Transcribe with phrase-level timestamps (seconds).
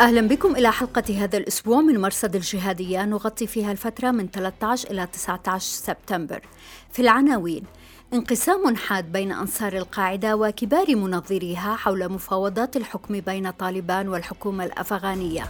[0.00, 3.04] أهلا بكم إلى حلقة هذا الأسبوع من مرصد الجهادية.
[3.04, 6.40] نغطي فيها الفترة من 13 إلى 19 سبتمبر.
[6.90, 7.62] في العناوين
[8.12, 15.44] انقسام حاد بين أنصار القاعدة وكبار منظريها حول مفاوضات الحكم بين طالبان والحكومة الأفغانية.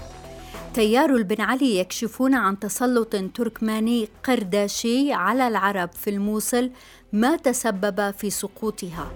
[0.75, 6.71] تيار البن علي يكشفون عن تسلط تركماني قرداشي على العرب في الموصل
[7.13, 9.13] ما تسبب في سقوطها.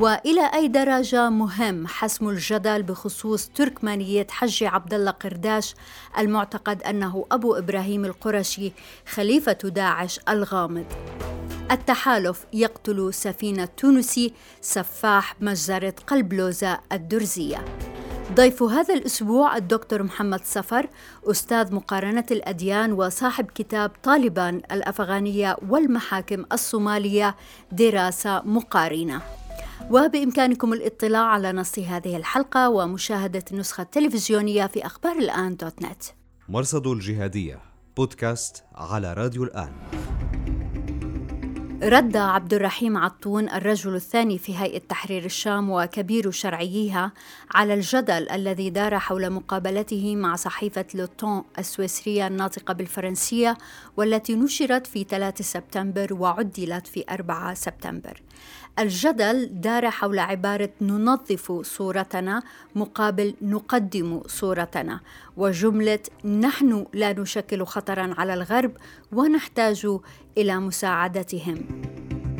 [0.00, 5.74] وإلى أي درجة مهم حسم الجدل بخصوص تركمانية حج عبد الله قرداش؟
[6.18, 8.72] المعتقد أنه أبو إبراهيم القرشي
[9.08, 10.86] خليفة داعش الغامض.
[11.70, 17.64] التحالف يقتل سفينة تونسي سفاح مجزرة قلبلوزة الدرزية.
[18.36, 20.88] ضيف هذا الأسبوع الدكتور محمد سفر
[21.24, 27.36] أستاذ مقارنة الأديان وصاحب كتاب طالبان الأفغانية والمحاكم الصومالية
[27.72, 29.22] دراسة مقارنة.
[29.90, 36.02] وبإمكانكم الاطلاع على نص هذه الحلقة ومشاهدة النسخة التلفزيونية في أخبار الآن دوت نت.
[36.48, 37.60] مرصد الجهادية
[37.96, 39.72] بودكاست على راديو الآن.
[41.82, 47.12] رد عبد الرحيم عطون الرجل الثاني في هيئة تحرير الشام وكبير شرعيها
[47.54, 53.58] على الجدل الذي دار حول مقابلته مع صحيفة لوتون السويسرية الناطقة بالفرنسية
[53.96, 58.22] والتي نشرت في 3 سبتمبر وعدلت في 4 سبتمبر.
[58.78, 62.42] الجدل دار حول عبارة ننظف صورتنا
[62.74, 65.00] مقابل نقدم صورتنا
[65.36, 68.72] وجملة نحن لا نشكل خطرا على الغرب
[69.12, 69.86] ونحتاج
[70.38, 71.82] إلى مساعدتهم.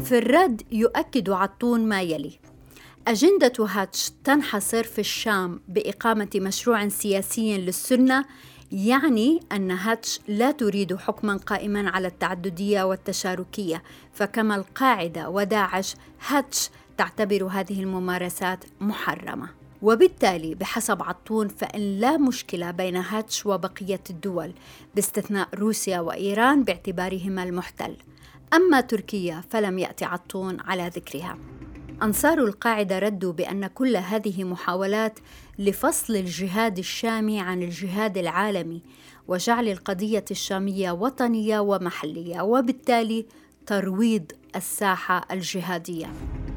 [0.04, 2.38] في الرد يؤكد عطون ما يلي:
[3.08, 8.24] أجندة هاتش تنحصر في الشام بإقامة مشروع سياسي للسنة
[8.72, 13.82] يعني أن هاتش لا تريد حكما قائما على التعددية والتشاركية
[14.12, 15.94] فكما القاعدة وداعش
[16.28, 19.48] هاتش تعتبر هذه الممارسات محرمة.
[19.82, 24.52] وبالتالي بحسب عطون فإن لا مشكلة بين هاتش وبقية الدول
[24.94, 27.96] باستثناء روسيا وإيران باعتبارهما المحتل.
[28.54, 31.38] أما تركيا فلم يأتي عطون على ذكرها.
[32.02, 35.18] أنصار القاعدة ردوا بأن كل هذه محاولات
[35.58, 38.82] لفصل الجهاد الشامي عن الجهاد العالمي
[39.28, 43.26] وجعل القضية الشامية وطنية ومحلية وبالتالي
[43.66, 46.06] ترويض الساحة الجهادية.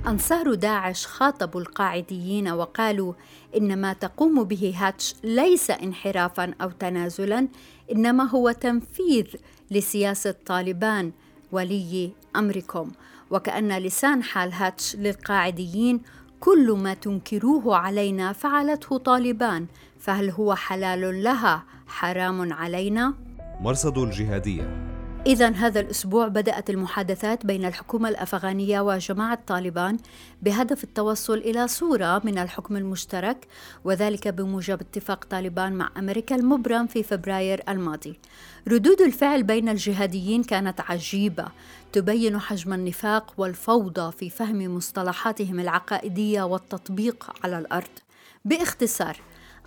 [0.08, 3.14] أنصار داعش خاطبوا القاعديين وقالوا
[3.58, 7.48] إن ما تقوم به هاتش ليس انحرافا أو تنازلا
[7.92, 9.26] إنما هو تنفيذ
[9.72, 11.12] لسياسة طالبان
[11.52, 12.92] ولي أمركم
[13.32, 16.02] وكأن لسان حال هاتش للقاعديين
[16.40, 19.66] كل ما تنكروه علينا فعلته طالبان
[20.00, 23.14] فهل هو حلال لها؟ حرام علينا؟
[23.62, 24.90] مرصد الجهاديه
[25.26, 29.98] إذا هذا الأسبوع بدأت المحادثات بين الحكومة الأفغانية وجماعة طالبان
[30.42, 33.48] بهدف التوصل إلى صورة من الحكم المشترك
[33.84, 38.20] وذلك بموجب اتفاق طالبان مع أمريكا المبرم في فبراير الماضي.
[38.68, 41.46] ردود الفعل بين الجهاديين كانت عجيبة
[41.94, 48.00] تبين حجم النفاق والفوضى في فهم مصطلحاتهم العقائدية والتطبيق على الأرض.
[48.46, 49.18] باختصار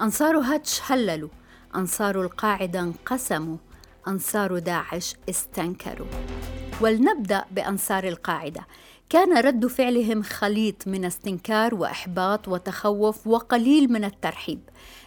[0.01, 1.29] أنصار هاتش هللوا
[1.77, 3.57] أنصار القاعدة انقسموا
[4.09, 6.07] أنصار داعش استنكروا.
[6.81, 8.67] ولنبدأ بأنصار القاعدة.
[9.09, 14.61] كان رد فعلهم خليط من استنكار وإحباط وتخوف وقليل من الترحيب.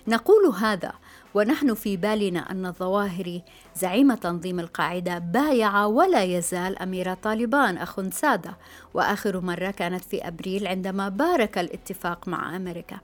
[0.08, 0.94] نقول هذا
[1.34, 3.44] ونحن في بالنا أن الظواهري
[3.76, 8.58] زعيم تنظيم القاعدة بايع ولا يزال أمير طالبان أخ سادة.
[8.94, 12.98] وآخر مرة كانت في أبريل عندما بارك الاتفاق مع أمريكا.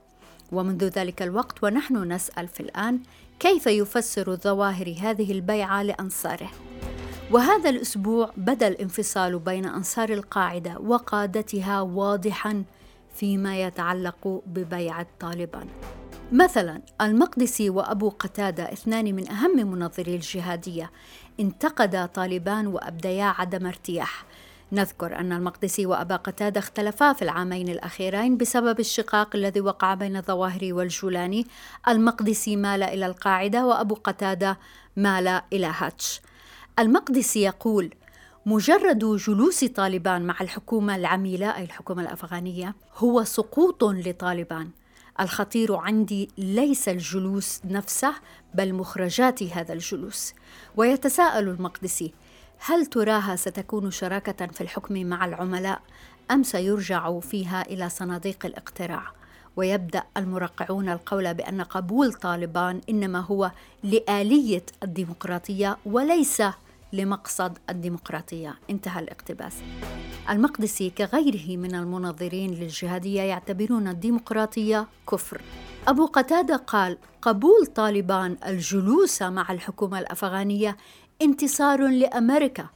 [0.52, 3.00] ومنذ ذلك الوقت ونحن نسأل في الآن
[3.42, 6.50] كيف يفسر الظواهر هذه البيعة لأنصاره؟
[7.30, 12.64] وهذا الأسبوع بدأ الانفصال بين أنصار القاعدة وقادتها واضحا
[13.14, 15.66] فيما يتعلق ببيعه طالبان
[16.32, 20.90] مثلا المقدسي وأبو قتادة اثنان من أهم منظري الجهادية
[21.40, 24.24] انتقدا طالبان وأبديا عدم ارتياح.
[24.72, 30.72] نذكر أن المقدسي وأبا قتادة اختلفا في العامين الأخيرين بسبب الشقاق الذي وقع بين الظواهري
[30.72, 31.46] والجولاني.
[31.88, 34.58] المقدسي مال إلى القاعدة وأبو قتادة
[34.96, 36.20] مال إلى هاتش.
[36.78, 37.94] المقدسي يقول
[38.46, 44.70] مجرد جلوس طالبان مع الحكومة العميلة أي الحكومة الأفغانية هو سقوط لطالبان.
[45.20, 48.14] الخطير عندي ليس الجلوس نفسه
[48.54, 50.34] بل مخرجات هذا الجلوس.
[50.76, 52.12] ويتساءل المقدسي
[52.64, 55.82] هل تراها ستكون شراكة في الحكم مع العملاء
[56.30, 59.02] أم سيرجع فيها إلى صناديق الاقتراع؟
[59.56, 63.50] ويبدأ المرقعون القول بأن قبول طالبان إنما هو
[63.82, 66.42] لآلية الديمقراطية وليس
[66.92, 68.54] لمقصد الديمقراطية.
[68.70, 69.54] انتهى الاقتباس.
[70.30, 75.40] المقدسي كغيره من المناظرين للجهادية يعتبرون الديمقراطية كفر.
[75.88, 80.76] أبو قتادة قال قبول طالبان الجلوس مع الحكومة الأفغانية
[81.22, 82.66] انتصار لأمريكا.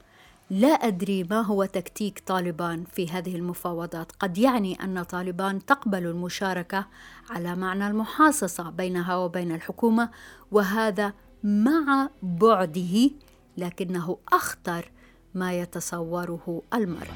[0.50, 4.12] لا أدري ما هو تكتيك طالبان في هذه المفاوضات.
[4.12, 6.87] قد يعني أن طالبان تقبل المشاركة
[7.31, 10.10] على معنى المحاصصة بينها وبين الحكومة
[10.52, 11.12] وهذا
[11.44, 13.10] مع بعده
[13.56, 14.90] لكنه أخطر
[15.37, 17.11] ما يتصوره المرء.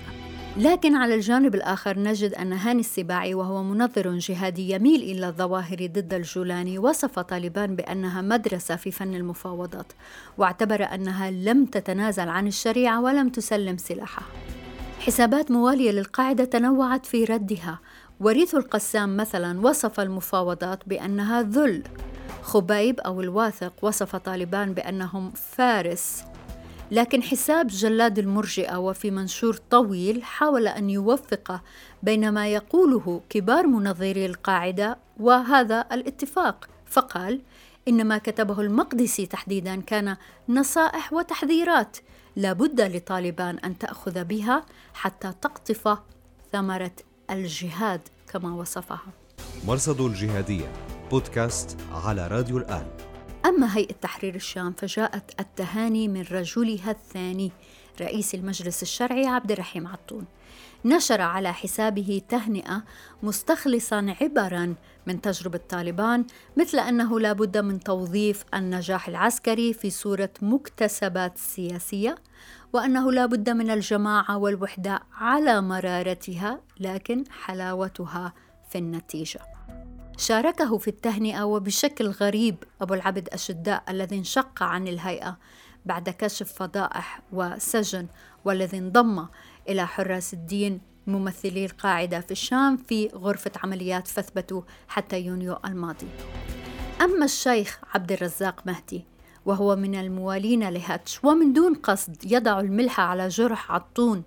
[0.56, 6.14] لكن على الجانب الآخر نجد أن هاني السباعي وهو منظر جهادي يميل إلى الظواهر ضد
[6.14, 9.92] الجولاني وصف طالبان بأنها مدرسة في فن المفاوضات
[10.38, 14.24] واعتبر أنها لم تتنازل عن الشريعة ولم تسلم سلاحها.
[15.00, 17.78] حسابات موالية للقاعدة تنوعت في ردها.
[18.20, 21.82] وريث القسام مثلا وصف المفاوضات بأنها ذل.
[22.42, 26.24] خبيب أو الواثق وصف طالبان بأنهم فارس.
[26.90, 31.60] لكن حساب جلاد المرجئة وفي منشور طويل حاول أن يوفق
[32.02, 37.40] بين ما يقوله كبار منظري القاعدة وهذا الاتفاق فقال
[37.88, 40.16] إن ما كتبه المقدسي تحديدا كان
[40.48, 41.96] نصائح وتحذيرات
[42.36, 45.98] لا بد لطالبان أن تأخذ بها حتى تقطف
[46.52, 46.96] ثمرة
[47.30, 48.00] الجهاد
[48.32, 49.06] كما وصفها.
[49.66, 50.72] مرصد الجهادية
[51.10, 53.09] بودكاست على راديو الآن.
[53.46, 57.52] أما هيئة تحرير الشام فجاءت التهاني من رجلها الثاني
[58.00, 60.24] رئيس المجلس الشرعي عبد الرحيم عطون.
[60.84, 62.82] نشر على حسابه تهنئة
[63.22, 64.74] مستخلصا عبرا
[65.06, 66.24] من تجربة طالبان
[66.56, 72.14] مثل أنه لا بد من توظيف النجاح العسكري في صورة مكتسبات سياسية
[72.72, 78.32] وأنه لا بد من الجماعة والوحدة على مرارتها لكن حلاوتها
[78.70, 79.40] في النتيجة.
[80.20, 85.38] شاركه في التهنئة وبشكل غريب أبو العبد أشداء الذي انشق عن الهيئة
[85.86, 88.06] بعد كشف فضائح وسجن
[88.44, 89.26] والذي انضم
[89.68, 96.08] إلى حراس الدين ممثلي القاعدة في الشام في غرفة عمليات فثبتوا حتى يونيو الماضي.
[97.00, 99.04] أما الشيخ عبد الرزاق مهدي
[99.46, 104.22] وهو من الموالين لهاتش ومن دون قصد يضع الملح على جرح عطون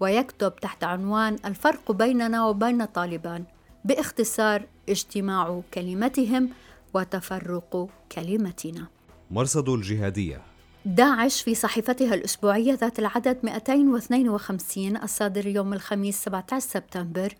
[0.00, 3.44] ويكتب تحت عنوان الفرق بيننا وبين طالبان.
[3.84, 6.50] باختصار اجتماع كلمتهم
[6.94, 8.86] وتفرق كلمتنا
[9.30, 10.42] مرصد الجهادية
[10.84, 17.34] داعش في صحيفتها الأسبوعية ذات العدد 252 الصادر يوم الخميس 17 سبتمبر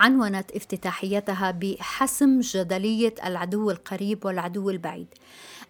[0.00, 5.06] عنونت افتتاحيتها بحسم جدلية العدو القريب والعدو البعيد.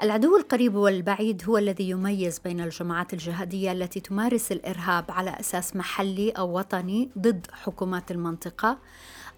[0.03, 6.31] العدو القريب والبعيد هو الذي يميز بين الجماعات الجهادية التي تمارس الإرهاب على أساس محلي
[6.31, 8.79] أو وطني ضد حكومات المنطقة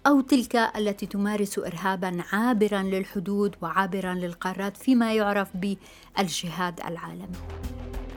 [0.07, 7.37] أو تلك التي تمارس إرهابا عابرا للحدود وعابرا للقارات فيما يعرف بالجهاد العالمي.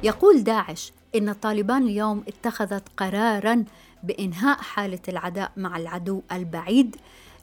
[0.02, 3.64] يقول داعش إن طالبان اليوم اتخذت قرارا
[4.02, 6.96] بإنهاء حالة العداء مع العدو البعيد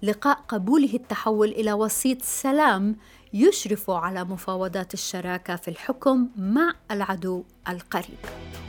[0.04, 2.96] لقاء قبوله التحول إلى وسيط سلام
[3.34, 8.18] يشرف على مفاوضات الشراكة في الحكم مع العدو القريب.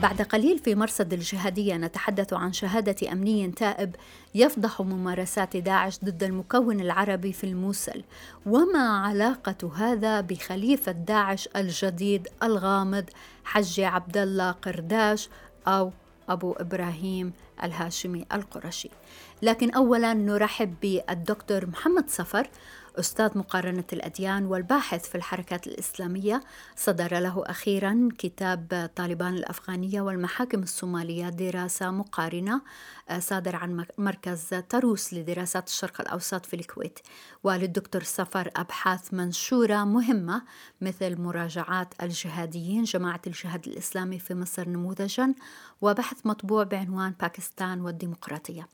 [0.01, 3.95] بعد قليل في مرصد الجهادية نتحدث عن شهادة أمني تائب
[4.35, 8.03] يفضح ممارسات داعش ضد المكون العربي في الموصل
[8.45, 13.05] وما علاقة هذا بخليفة داعش الجديد الغامض
[13.43, 15.29] حج عبد الله قرداش
[15.67, 15.91] أو
[16.29, 18.89] أبو إبراهيم الهاشمي القرشي
[19.41, 22.47] لكن أولا نرحب بالدكتور محمد صفر
[22.99, 26.43] أستاذ مقارنة الأديان والباحث في الحركات الإسلامية
[26.75, 32.61] صدر له أخيرا كتاب طالبان الأفغانية والمحاكم الصومالية دراسة مقارنة
[33.09, 36.99] آه، صادر عن مركز تروس لدراسات الشرق الأوسط في الكويت.
[37.43, 40.43] وللدكتور سفر أبحاث منشورة مهمة
[40.81, 45.33] مثل مراجعات الجهاديين جماعة الجهاد الإسلامي في مصر نموذجا
[45.81, 48.67] وبحث مطبوع بعنوان باكستان والديمقراطية.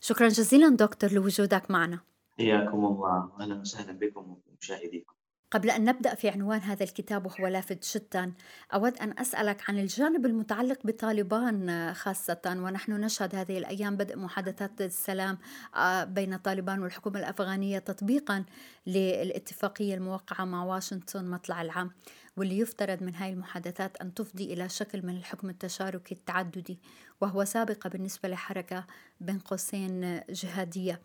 [0.00, 2.11] شكرا جزيلا دكتور لوجودك معنا.
[2.38, 3.32] حياكم الله.
[3.34, 5.12] واهلا وسهلا بكم ومشاهديكم
[5.52, 8.32] قبل أن نبدأ في عنوان هذا الكتاب وهو لافت جدا
[8.74, 15.38] أود أن أسألك عن الجانب المتعلق بطالبان خاصة ونحن نشهد هذه الأيام بدء محادثات السلام
[15.76, 18.44] آه، بين طالبان والحكومة الأفغانية تطبيقا
[18.86, 21.90] للاتفاقية الموقعة مع واشنطن مطلع العام
[22.36, 26.78] واللي يفترض من هاي المحادثات أن تفضي إلى شكل من الحكم التشاركي التعددي
[27.20, 28.86] وهو سابقة بالنسبة لحركة
[29.20, 31.00] بين قوسين جهادية.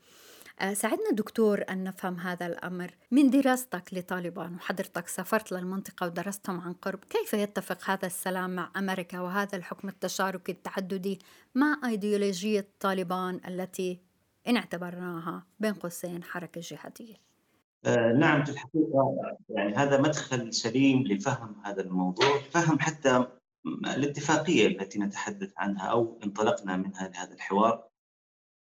[0.74, 2.92] ساعدنا دكتور أن نفهم هذا الأمر.
[3.12, 9.20] من دراستك لطالبان وحضرتك سافرت للمنطقة ودرستهم عن قرب كيف يتفق هذا السلام مع أمريكا
[9.20, 11.20] وهذا الحكم التشاركي التعددي
[11.56, 14.00] مع أيديولوجية طالبان التي
[14.48, 17.16] إن اعتبرناها بين قوسين حركة جهادية؟
[17.86, 19.16] آه نعم في الحقيقة
[19.50, 23.28] يعني هذا مدخل سليم لفهم هذا الموضوع فهم حتى
[23.86, 27.88] الاتفاقية التي نتحدث عنها أو انطلقنا منها لهذا الحوار.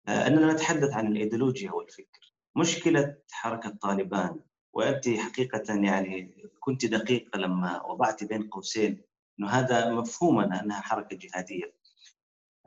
[0.07, 2.33] آه، أننا نتحدث عن الإيديولوجيا والفكر.
[2.55, 4.39] مشكلة حركة طالبان
[4.73, 9.01] وأنت حقيقة يعني كنت دقيقة لما وضعت بين قوسين
[9.39, 11.75] أنه هذا مفهومنا أنها حركة جهادية.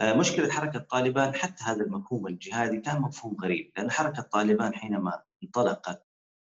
[0.00, 5.22] آه، مشكلة حركة طالبان حتى هذا المفهوم الجهادي كان مفهوم غريب لأن حركة طالبان حينما
[5.44, 6.06] انطلقت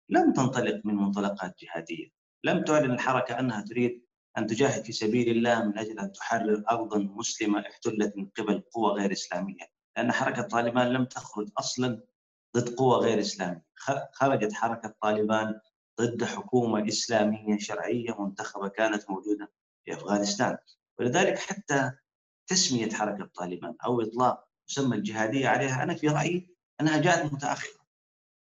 [0.09, 2.07] لم تنطلق من منطلقات جهادية.
[2.43, 4.05] لم تعلن الحركة أنها تريد
[4.37, 8.91] أن تجاهد في سبيل الله من أجل أن تحرر أرضا مسلمة احتلت من قبل قوى
[8.91, 9.78] غير إسلامية.
[9.97, 12.03] لأن حركة طالبان لم تخرج أصلا
[12.57, 13.65] ضد قوى غير إسلامية.
[14.13, 15.59] خرجت حركة طالبان
[16.01, 19.51] ضد حكومة إسلامية شرعية منتخبة كانت موجودة
[19.85, 20.57] في أفغانستان.
[20.99, 21.91] ولذلك حتى
[22.47, 27.79] تسمية حركة طالبان أو إطلاق مسمى الجهادية عليها أنا في رأيي أنها جاءت متأخرة.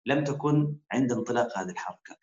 [0.06, 2.18] لم تكن عند انطلاق هذه الحركة.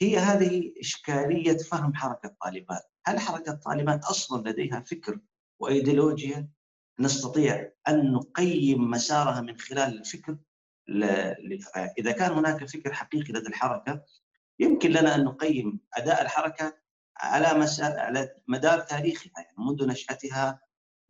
[0.00, 2.80] هي هذه إشكالية فهم حركة طالبان.
[3.06, 5.20] هل حركة طالبان أصلا لديها فكر
[5.60, 6.48] وإيديولوجيا؟
[7.00, 10.36] نستطيع أن نقيم مسارها من خلال الفكر.
[11.98, 14.04] إذا كان هناك فكر حقيقي لدى الحركة
[14.58, 16.78] يمكن لنا أن نقيم أداء الحركة
[17.16, 20.60] على مسار على مدار تاريخها يعني منذ نشأتها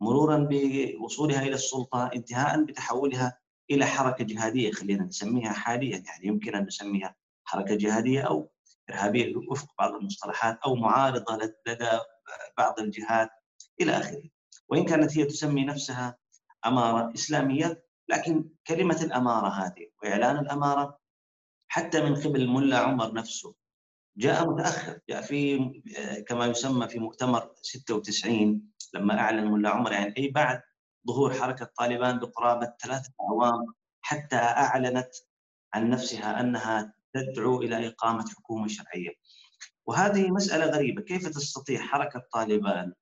[0.01, 3.39] مرورا بوصولها إلى السلطة انتهاء بتحولها
[3.71, 8.51] إلى حركة جهادية خلينا نسميها حاليا يعني يمكن أن نسميها حركة جهادية أو
[8.89, 11.89] إرهابية وفق بعض المصطلحات أو معارضة لدى
[12.57, 13.29] بعض الجهات
[13.81, 14.36] إلى آخره.
[14.69, 16.17] وإن كانت هي تسمي نفسها
[16.65, 20.99] أمارة إسلامية لكن كلمة الأمارة هذه وإعلان الأمارة
[21.67, 23.55] حتى من قبل الملا عمر نفسه
[24.17, 25.57] جاء متأخر جاء في
[26.27, 28.61] كما يسمى في مؤتمر 96
[28.93, 30.61] لما أعلن الملا عمر يعني أي بعد
[31.07, 35.09] ظهور حركة طالبان بقرابة ثلاثة أعوام حتى أعلنت
[35.73, 39.09] عن نفسها أنها تدعو إلى إقامة حكومة شرعية.
[39.85, 42.93] وهذه مسألة غريبة كيف تستطيع حركة طالبان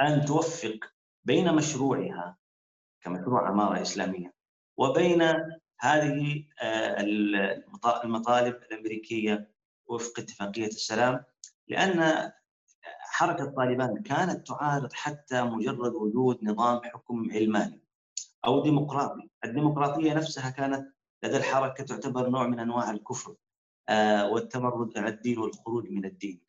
[0.00, 0.78] أن توفق
[1.24, 2.36] بين مشروعها
[3.02, 4.34] كمشروع عمارة إسلامية
[4.76, 5.22] وبين
[5.80, 7.00] هذه آه،
[8.04, 9.52] المطالب الأمريكية
[9.86, 11.24] وفق اتفاقية السلام
[11.68, 12.32] لأن
[13.00, 17.80] حركة طالبان كانت تعارض حتى مجرد وجود نظام حكم علماني
[18.44, 19.30] أو ديمقراطي.
[19.44, 23.34] الديمقراطية نفسها كانت لدى الحركة تعتبر نوع من أنواع الكفر
[23.88, 26.40] آه، والتمرد على الدين والخروج من الدين.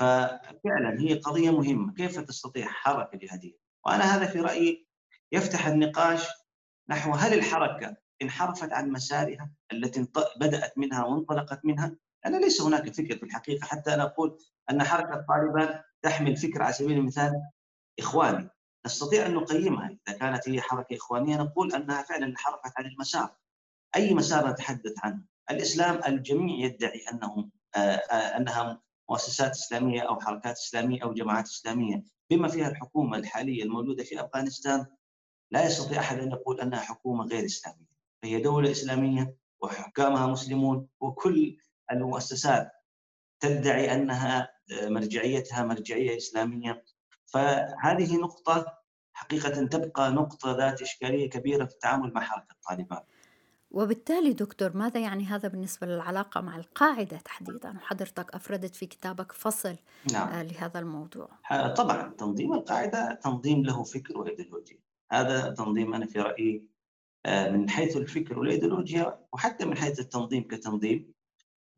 [0.00, 1.94] ففعلا هي قضية مهمة.
[1.94, 3.52] كيف تستطيع حركة جهادية؟
[3.86, 4.86] وأنا هذا في رأيي
[5.32, 6.28] يفتح النقاش
[6.88, 13.16] نحو هل الحركة انحرفت عن مسارها التي بدأت منها وانطلقت منها؟ أنا ليس هناك فكر
[13.16, 14.38] في الحقيقة حتى أنا أقول
[14.70, 17.42] أن حركة طالبان تحمل فكر على سبيل المثال
[17.98, 18.50] إخواني.
[18.86, 19.98] نستطيع أن نقيمها.
[20.08, 23.36] إذا كانت هي حركة إخوانية نقول أنها فعلا انحرفت عن المسار.
[23.96, 30.56] أي مسار نتحدث عنه؟ الإسلام الجميع يدعي أنه آه، آه، أنها مؤسسات إسلامية أو حركات
[30.56, 32.04] إسلامية أو جماعات إسلامية.
[32.30, 34.86] بما فيها الحكومة الحالية الموجودة في أفغانستان
[35.50, 37.90] لا يستطيع أحد أن يقول أنها حكومة غير إسلامية.
[38.22, 41.56] فهي دولة إسلامية وحكامها مسلمون وكل
[41.92, 42.70] المؤسسات
[43.40, 46.84] تدعي أنها آه، مرجعيتها مرجعية إسلامية.
[47.26, 48.78] فهذه نقطة
[49.12, 53.02] حقيقة تبقى نقطة ذات إشكالية كبيرة في التعامل مع حركة طالبان.
[53.70, 59.76] وبالتالي دكتور ماذا يعني هذا بالنسبة للعلاقة مع القاعدة تحديدا؟ وحضرتك أفردت في كتابك فصل
[60.12, 60.28] نعم.
[60.28, 61.28] آه، لهذا الموضوع.
[61.76, 64.78] طبعا تنظيم القاعدة تنظيم له فكر وإيديولوجيا.
[65.12, 66.70] هذا تنظيم أنا في رأيي
[67.26, 71.12] آه، من حيث الفكر والإيديولوجيا وحتى من حيث التنظيم كتنظيم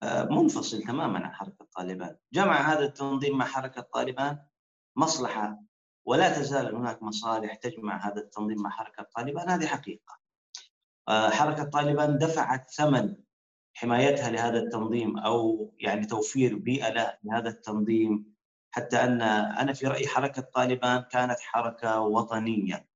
[0.03, 4.39] آه، منفصل تماما عن حركة طالبان جمع هذا التنظيم مع حركة طالبان
[4.97, 5.63] مصلحة
[6.05, 10.22] ولا تزال هناك مصالح تجمع هذا التنظيم مع حركة طالبان هذه حقيقة.
[11.09, 13.17] آه، حركة طالبان دفعت ثمن
[13.75, 18.35] حمايتها لهذا التنظيم أو يعني توفير بيئة له لهذا التنظيم
[18.71, 22.89] حتى أن أنا في رأيي حركة طالبان كانت حركة وطنية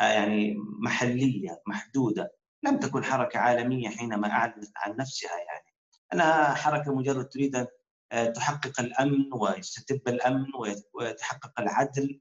[0.00, 2.34] آه، يعني محلية محدودة.
[2.62, 5.74] لم تكن حركة عالمية حينما أعلنت عن نفسها يعني.
[6.14, 7.66] أنها حركة مجرد تريد أن
[8.12, 10.46] آه، تحقق الأمن ويستتب الأمن
[10.94, 12.20] ويتحقق العدل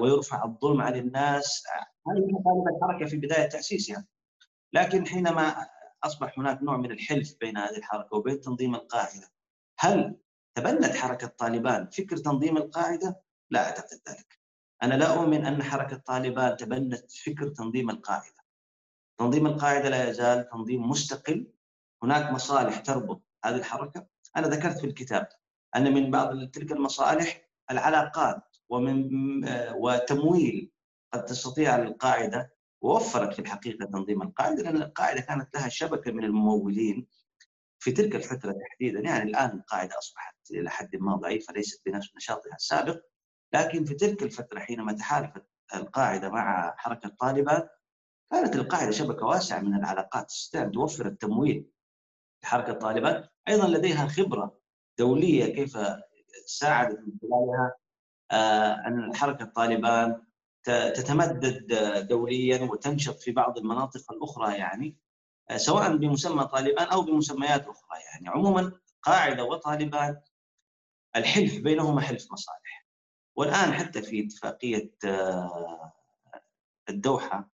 [0.00, 1.62] ويرفع الظلم عن الناس.
[2.08, 4.06] هذه مطالب الحركة في بداية تأسيسها.
[4.72, 5.66] لكن حينما
[6.04, 9.32] أصبح هناك نوع من الحلف بين هذه الحركة وبين تنظيم القاعدة
[9.78, 10.16] هل
[10.54, 13.20] تبنت حركة طالبان فكر تنظيم القاعدة؟
[13.50, 14.40] لا أعتقد ذلك.
[14.82, 18.46] أنا لا أؤمن أن حركة طالبان تبنت فكر تنظيم القاعدة.
[19.18, 21.52] تنظيم القاعدة لا يزال تنظيم مستقل
[22.02, 24.06] هناك مصالح تربط هذه الحركة
[24.36, 25.28] أنا ذكرت في الكتاب
[25.76, 29.10] أن من بعض تلك المصالح العلاقات ومن
[29.74, 30.70] وتمويل
[31.12, 37.06] قد تستطيع القاعدة ووفرت في الحقيقة تنظيم القاعده لأن القاعده كانت لها شبكة من الممولين
[37.78, 39.00] في تلك الفترة تحديدا.
[39.00, 43.00] يعني الآن القاعدة أصبحت إلى حد ما ضعيفة ليست بنفس نشاطها السابق.
[43.54, 47.68] لكن في تلك الفترة حينما تحالفت القاعدة مع حركة طالبان
[48.30, 50.26] كانت القاعدة شبكة واسعة من العلاقات.
[50.26, 51.70] تستطيع توفر التمويل
[52.42, 54.60] لحركة طالبان أيضا لديها خبرة
[54.98, 55.78] دولية كيف
[56.46, 57.74] ساعدت من خلالها
[58.30, 60.25] آه، أن حركه طالبان
[60.70, 61.66] تتمدد
[62.08, 64.96] دوليا وتنشط في بعض المناطق الأخرى يعني
[65.50, 68.28] آه، سواء بمسمى طالبان أو بمسميات أخرى يعني.
[68.28, 70.20] عموما قاعدة وطالبان
[71.16, 72.86] الحلف بينهما حلف مصالح.
[73.36, 75.92] والآن حتى في اتفاقية آه،
[76.88, 77.50] الدوحة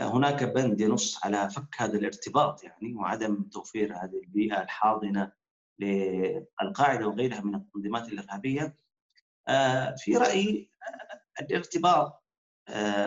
[0.00, 5.32] هناك بند ينص على فك هذا الارتباط يعني وعدم توفير هذه البيئة الحاضنة
[5.78, 8.76] للقاعدة وغيرها من التنظيمات الإرهابية.
[9.48, 12.19] آه، في رأيي آه، الارتباط آه،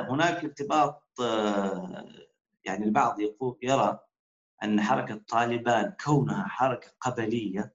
[0.09, 1.03] هناك ارتباط
[2.65, 3.99] يعني البعض يقول يرى
[4.63, 7.73] أن حركة طالبان كونها حركة قبلية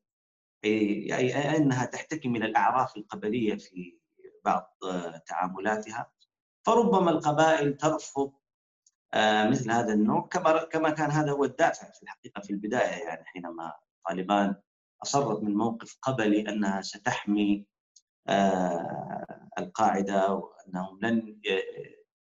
[0.65, 3.99] أي أنها تحتكم إلى الأعراف القبلية في
[4.45, 4.79] بعض
[5.27, 6.13] تعاملاتها.
[6.67, 8.33] فربما القبائل ترفض
[9.51, 10.29] مثل هذا النوع
[10.73, 13.73] كما كان هذا هو الدافع في الحقيقة في البداية يعني حينما
[14.09, 14.55] طالبان
[15.03, 17.78] أصرت من موقف قبلي أنها ستحمي آه،
[19.59, 21.41] القاعدة وأنهم لن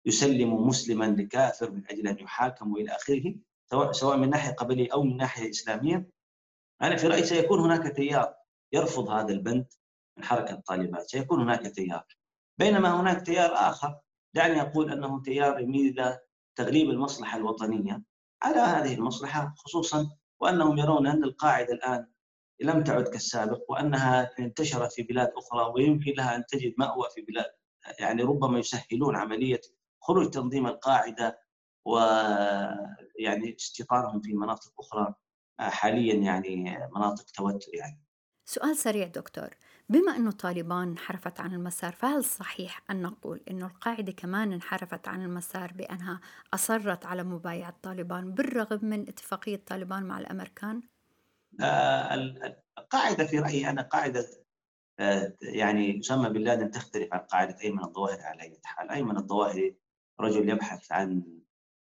[0.07, 3.35] يسلموا مسلما لكافر من أجل أن يحاكموا إلى آخره
[3.71, 6.11] سواء سواء من ناحية قبلية أو من ناحية إسلامية.
[6.83, 8.35] أنا في رأيي سيكون هناك تيار
[8.73, 9.67] يرفض هذا البند
[10.19, 12.05] من حركة طالبان سيكون هناك تيار.
[12.59, 14.01] بينما هناك تيار آخر
[14.35, 16.21] دعني أقول أنه تيار يميل إلى
[16.57, 18.03] تغليب المصلحة الوطنية
[18.43, 20.11] على هذه المصلحة خصوصا
[20.41, 22.07] وأنهم يرون أن القاعدة الآن
[22.63, 27.51] لم تعد كالسابق وأنها انتشرت في بلاد أخرى ويمكن لها أن تجد مأوى في بلاد
[27.99, 29.61] يعني ربما يسهلون عملية
[30.01, 31.39] خروج تنظيم القاعدة
[31.85, 35.15] ويعني استيطانهم في مناطق أخرى
[35.61, 38.03] حاليا يعني مناطق توتر يعني.
[38.45, 39.49] سؤال سريع دكتور،
[39.89, 45.23] بما أن طالبان انحرفت عن المسار فهل صحيح أن نقول أن القاعدة كمان انحرفت عن
[45.23, 46.21] المسار بأنها
[46.55, 50.83] أصرت على مبايعة طالبان بالرغم من اتفاقية طالبان مع الأمريكان؟
[51.61, 52.15] آه،
[52.79, 54.27] القاعده في رأيي أنا قاعدة
[54.99, 59.77] آه، يعني اسامه بن لادن تختلف عن قاعدة ايمن الظواهري على أي حال، ايمن الظواهري
[60.21, 61.23] رجل يبحث عن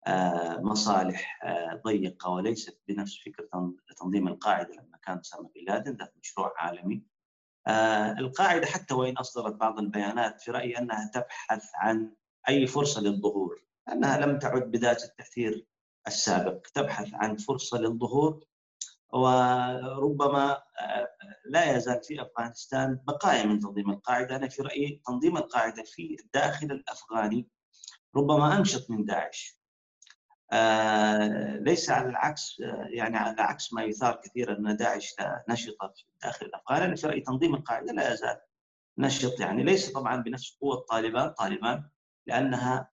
[0.07, 1.39] آه، مصالح
[1.85, 7.03] ضيقة وليست بنفس فكرة تنظيم القاعدة لما كان اسامه بن لادن ذات مشروع عالمي.
[8.19, 12.15] القاعدة حتى وإن أصدرت بعض البيانات في رأيي أنها تبحث عن
[12.49, 15.67] أي فرصة للظهور، لأنها لم تعد بذات التأثير
[16.07, 18.45] السابق، تبحث عن فرصة للظهور
[19.13, 21.07] وربما آه،
[21.45, 26.71] لا يزال في أفغانستان بقايا من تنظيم القاعدة، أنا في رأيي تنظيم القاعدة في الداخل
[26.71, 27.47] الأفغاني
[28.15, 29.59] ربما أنشط من داعش.
[30.51, 35.15] آه، ليس على العكس آه، يعني على عكس ما يثار كثيرا أن داعش
[35.49, 38.37] نشطه في الداخل الأفغاني، أنا في رأيي تنظيم القاعدة لا يزال
[38.97, 41.89] نشط يعني ليس طبعا بنفس قوة طالبان، طالبان
[42.27, 42.89] لأنها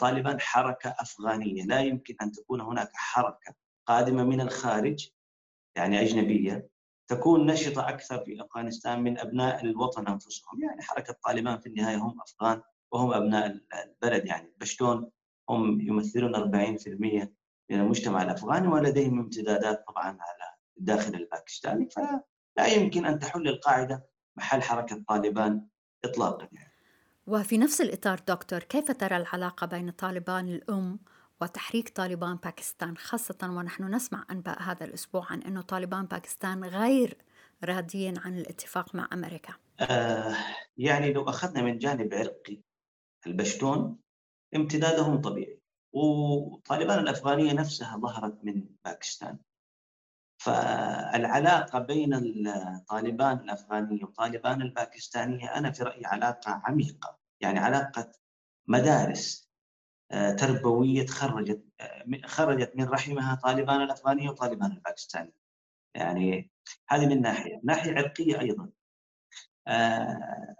[0.00, 3.54] طالبان حركة أفغانية، لا يمكن أن تكون هناك حركة
[3.88, 5.08] قادمة من الخارج
[5.76, 6.68] يعني أجنبية
[7.06, 12.20] تكون نشطة أكثر في أفغانستان من أبناء الوطن أنفسهم، يعني حركة طالبان في النهاية هم
[12.20, 15.10] أفغان وهم أبناء البلد يعني البشتون
[15.50, 16.38] هم يمثلون 40%
[17.70, 24.62] من المجتمع الأفغاني ولديهم امتدادات طبعا على الداخل الباكستاني فلا يمكن أن تحل القاعدة محل
[24.62, 25.66] حركة طالبان
[26.04, 26.72] اطلاقا يعني.
[27.26, 30.98] وفي نفس الإطار دكتور كيف ترى العلاقة بين طالبان الأم
[31.40, 37.18] وتحريك طالبان باكستان خاصة ونحن نسمع أنباء هذا الأسبوع عن أنه طالبان باكستان غير
[37.64, 39.54] راضيين عن الاتفاق مع أمريكا.
[39.80, 40.36] آه
[40.76, 42.60] يعني لو أخذنا من جانب عرقي
[43.26, 43.98] البشتون
[44.56, 45.60] امتدادهم طبيعي.
[45.92, 49.38] وطالبان الأفغانية نفسها ظهرت من باكستان.
[50.38, 58.12] فالعلاقة بين الطالبان الأفغانية وطالبان الباكستانية أنا في رأيي علاقة عميقة يعني علاقة
[58.68, 59.47] مدارس
[60.10, 65.38] تربوية تخرجت آه، خرجت من رحمها طالبان الأفغانية وطالبان الباكستانية.
[65.94, 66.50] يعني
[66.88, 68.70] هذه من ناحية، ناحية عرقية أيضا.
[69.66, 70.54] آه،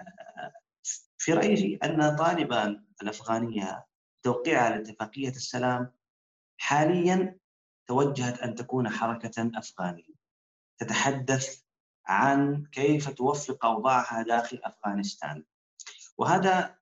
[1.19, 3.87] في رأيي أن طالبان الأفغانية
[4.23, 5.93] توقيعها على اتفاقيه السلام
[6.61, 7.39] حاليا
[7.87, 10.15] توجهت أن تكون حركة أفغانية.
[10.79, 11.63] تتحدث
[12.07, 15.45] عن كيف توفق أوضاعها داخل أفغانستان.
[16.19, 16.79] وهذا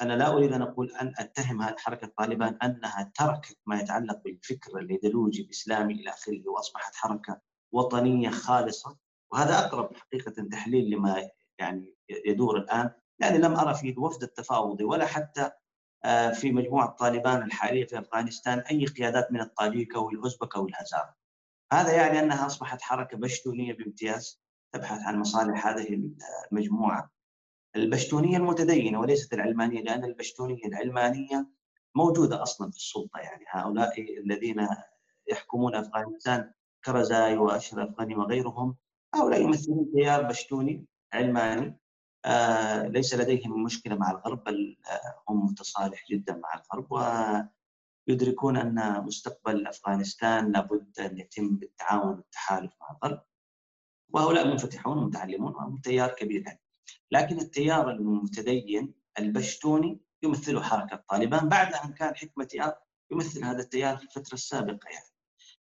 [0.00, 4.78] أنا لا أريد أن أقول أن أتهم هذه حركه طالبان أنها تركت ما يتعلق بالفكر
[4.78, 7.40] الإيديولوجي الإسلامي إلى آخره وأصبحت حركة
[7.72, 8.96] وطنية خالصة.
[9.32, 11.28] وهذا أقرب حقيقة تحليل لما
[11.58, 11.94] يعني
[12.26, 12.90] يدور الآن.
[13.18, 15.50] يعني لم أرى في وفد التفاوضي ولا حتى
[16.04, 21.14] آه، في مجموعة طالبان الحالية في أفغانستان أي قيادات من الطاجيك أو الأوزبك أو الهزاره.
[21.72, 24.40] هذا يعني أنها أصبحت حركة بشتونية بامتياز
[24.72, 26.12] تبحث عن مصالح هذه
[26.52, 27.15] المجموعة.
[27.76, 31.46] البشتونية المتدينة وليست العلمانيه لأن البشتونية العلمانيه
[31.94, 33.18] موجودة أصلا في السلطة.
[33.18, 34.68] يعني هؤلاء الذين
[35.30, 36.52] يحكمون افغانستان
[36.84, 38.76] كرزاي وأشرف غني وغيرهم
[39.14, 41.78] هؤلاء يمثلون تيار بشتوني علماني
[42.24, 46.92] آه ليس لديهم مشكلة مع الغرب بل آه هم متصالح جدا مع الغرب
[48.08, 53.22] ويدركون أن مستقبل أفغانستان لابد أن يتم بالتعاون والتحالف مع الغرب.
[54.12, 56.60] وهؤلاء منفتحون ومتعلمون وهم تيار كبير يعني.
[57.10, 62.74] لكن التيار المتدين البشتوني يمثله حركة طالبان بعد أن كان حكمة يار
[63.12, 65.16] يمثل هذا التيار في الفترة السابقة يعني.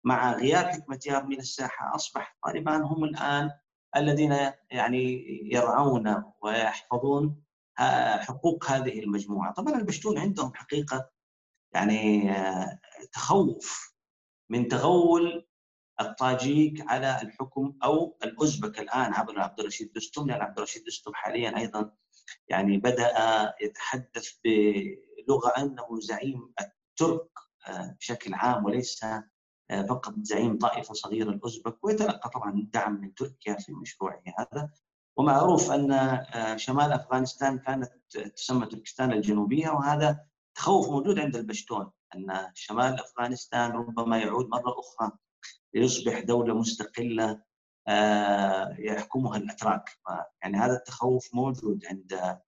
[0.03, 3.51] مع غياب حكمة يار من الساحة أصبح طالبان هم الآن
[3.95, 4.31] الذين
[4.71, 7.43] يعني يرعون ويحفظون
[8.19, 11.09] حقوق هذه المجموعة، طبعا البشتون عندهم حقيقة
[11.73, 12.79] يعني آه،
[13.13, 13.95] تخوف
[14.49, 15.47] من تغول
[16.01, 21.57] الطاجيك على الحكم أو الأوزبك الآن عبر عبد الرشيد دستم لأن عبد الرشيد دستم حاليا
[21.57, 21.91] أيضا
[22.47, 23.13] يعني بدأ
[23.61, 27.29] يتحدث بلغة أنه زعيم الترك
[27.99, 29.05] بشكل عام وليس
[29.89, 34.69] فقط زعيم طائفة صغيرة الأوزبك ويتلقى طبعا الدعم من تركيا في مشروعه هذا.
[35.17, 36.19] ومعروف أن
[36.57, 37.91] شمال أفغانستان كانت
[38.35, 45.11] تسمى تركستان الجنوبية وهذا تخوف موجود عند البشتون أن شمال أفغانستان ربما يعود مرة أخرى
[45.73, 47.41] ليصبح دولة مستقلة
[47.87, 49.89] آه، يحكمها الأتراك.
[50.43, 52.39] يعني هذا التخوف موجود عند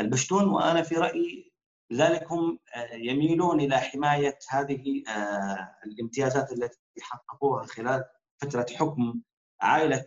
[0.00, 1.52] البشتون وأنا في رأيي
[1.90, 8.04] لذلك هم آه، يميلون إلى حماية هذه آه، الامتيازات التي حققوها خلال
[8.42, 9.22] فترة حكم
[9.60, 10.06] عائلة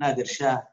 [0.00, 0.68] نادر شاه.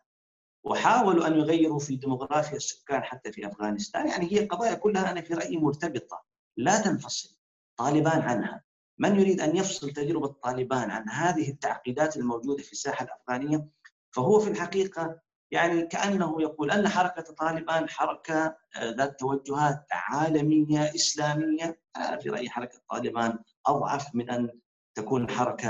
[0.63, 4.07] وحاولوا أن يغيروا في ديموغرافيا السكان حتى في أفغانستان.
[4.07, 6.23] يعني هي قضايا كلها أنا في رأيي مرتبطة
[6.57, 7.37] لا تنفصل
[7.77, 8.64] طالبان عنها.
[8.97, 13.67] من يريد أن يفصل تجربة طالبان عن هذه التعقيدات الموجودة في الساحة الأفغانية؟
[14.11, 15.19] فهو في الحقيقة
[15.51, 21.79] يعني كأنه يقول أن حركة طالبان حركة آه، ذات توجهات عالمية إسلامية.
[21.97, 24.49] أنا في رأيي حركة طالبان أضعف من أن
[24.95, 25.69] تكون حركة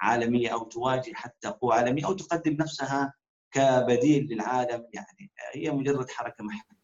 [0.00, 3.14] عالمية أو تواجه حتى قوى عالمية أو تقدم نفسها
[3.54, 4.86] كبديل للعالم.
[4.92, 6.81] يعني هي مجرد حركة محليه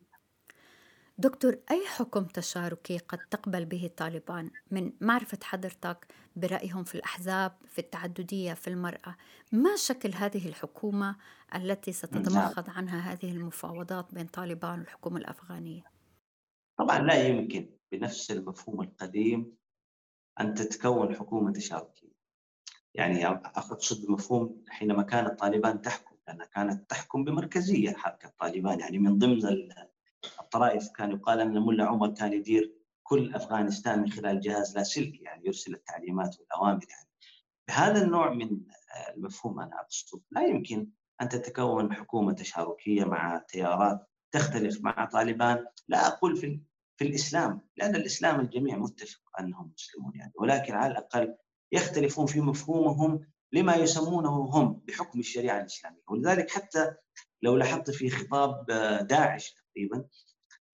[1.21, 7.79] دكتور أي حكم تشاركي قد تقبل به طالبان من معرفة حضرتك برأيهم في الأحزاب في
[7.79, 9.17] التعددية في المرأة؟
[9.53, 11.17] ما شكل هذه الحكومة
[11.55, 15.83] التي ستتمخض عنها هذه المفاوضات بين طالبان والحكومة الأفغانية؟
[16.79, 19.57] طبعا لا يمكن بنفس المفهوم القديم
[20.41, 22.13] أن تتكون حكومة تشاركية.
[22.95, 29.19] يعني أقصد مفهوم حينما كانت طالبان تحكم لأنها كانت تحكم بمركزية حركة طالبان يعني من
[29.19, 29.39] ضمن
[30.41, 35.47] الطرائف كان يقال أن الملا عمر كان يدير كل أفغانستان من خلال جهاز لاسلكي يعني
[35.47, 37.09] يرسل التعليمات والأوامر يعني.
[37.69, 38.61] بهذا النوع من
[39.17, 40.21] المفهوم أنا أقصد.
[40.31, 40.89] لا يمكن
[41.23, 45.67] أن تتكون حكومة تشاركية مع تيارات تختلف مع طالبان.
[45.89, 46.61] لا أقول في
[46.97, 50.33] في الإسلام لأن الإسلام الجميع متفق أنهم مسلمون يعني.
[50.37, 51.37] ولكن على الأقل
[51.73, 53.21] يختلفون في مفهومهم
[53.53, 56.03] لما يسمونه هم بحكم الشريعة الإسلامية.
[56.09, 56.95] ولذلك حتى
[57.43, 58.67] لو لاحظت في خطاب
[59.07, 60.05] داعش تقريبا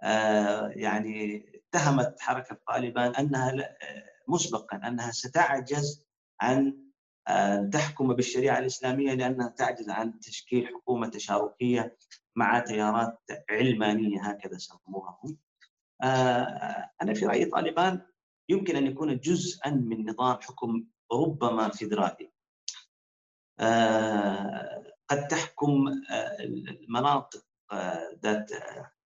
[0.02, 6.04] آه، يعني اتهمت حركة طالبان أنها آه، مسبقا أنها ستعجز
[6.40, 6.84] عن
[7.28, 11.96] ان تحكم بالشريعة الإسلامية لأنها تعجز عن تشكيل حكومة تشاركية
[12.36, 13.18] مع تيارات
[13.50, 15.38] علمانية هكذا سموها هم.
[16.02, 18.06] آه، أنا في رأيي طالبان
[18.48, 22.30] يمكن أن يكون جزءا من نظام حكم ربما فيدرالي.
[25.08, 25.88] قد تحكم
[26.40, 27.44] المناطق
[28.22, 28.50] ذات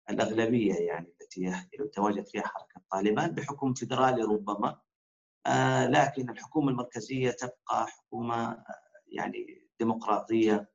[0.09, 4.81] الأغلبية يعني التي يتواجد فيها حركة طالبان بحكم فيدرالي ربما
[5.45, 8.65] آه، لكن الحكومة المركزية تبقى حكومة آه،
[9.07, 10.69] يعني ديمقراطية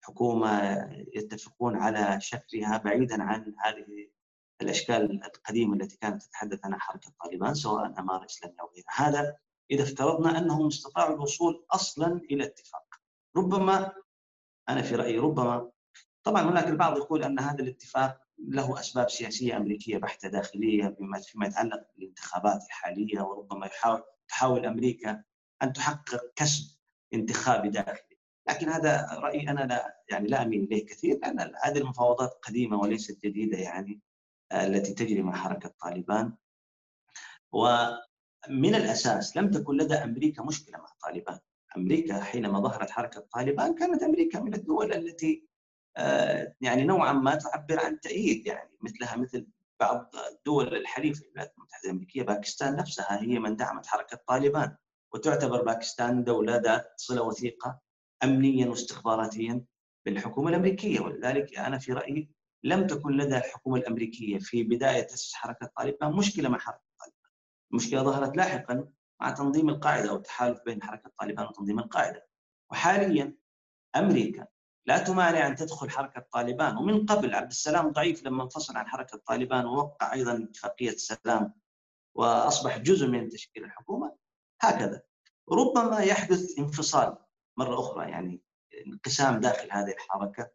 [0.00, 0.74] حكومة
[1.14, 4.08] يتفقون على شكلها بعيدا عن هذه
[4.62, 9.36] الأشكال القديمة التي كانت تتحدث عنها حركة طالبان سواء اماره اسلاميه أو غيرها، هذا
[9.70, 12.84] إذا افترضنا أنهم استطاعوا الوصول أصلا إلى اتفاق.
[13.36, 13.92] ربما
[14.68, 15.70] أنا في رأيي ربما
[16.24, 21.46] طبعا هناك البعض يقول أن هذا الاتفاق له أسباب سياسية أمريكية بحتة داخلية بما فيما
[21.46, 25.22] يتعلق بالانتخابات الحالية وربما يحاول تحاول أمريكا
[25.62, 26.76] أن تحقق كسب
[27.14, 32.30] انتخابي داخلي، لكن هذا رأيي أنا لا يعني لا أميل إليه كثير لأن هذه المفاوضات
[32.42, 34.00] قديمة وليست جديدة يعني
[34.52, 36.36] التي تجري مع حركة طالبان.
[37.52, 41.38] ومن الأساس لم تكن لدى أمريكا مشكلة مع طالبان.
[41.76, 45.51] أمريكا حينما ظهرت حركة طالبان كانت أمريكا من الدول التي آه،
[46.60, 49.46] يعني نوعا ما تعبر عن تأييد يعني مثلها مثل
[49.80, 54.76] بعض الدول الحليفه الولايات المتحدة الأمريكية باكستان نفسها هي من دعمت حركة طالبان
[55.14, 57.80] وتعتبر باكستان دولة ذات صلة وثيقة
[58.24, 59.64] امنيا واستخباراتيا
[60.06, 62.30] بالحكومة الأمريكية ولذلك أنا في رأيي
[62.64, 67.30] لم تكن لدى الحكومة الأمريكية في بداية تأسيس حركة طالبان مشكلة مع حركة طالبان.
[67.70, 68.88] المشكلة ظهرت لاحقا
[69.20, 72.26] مع تنظيم القاعدة أو التحالف بين حركة طالبان وتنظيم القاعدة.
[72.70, 73.36] وحاليا
[73.96, 74.46] أمريكا
[74.86, 76.76] لا تمانع أن تدخل حركة طالبان.
[76.76, 81.54] ومن قبل عبد السلام ضعيف لما انفصل عن حركة طالبان ووقع أيضا اتفاقيه السلام
[82.14, 84.16] وأصبح جزء من تشكيل الحكومة
[84.60, 85.02] هكذا.
[85.52, 87.16] ربما يحدث انفصال
[87.56, 88.42] مرة أخرى يعني
[88.86, 90.50] انقسام داخل هذه الحركة